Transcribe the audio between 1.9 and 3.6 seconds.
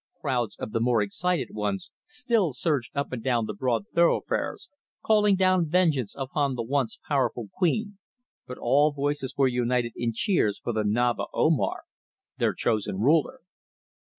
still surged up and down the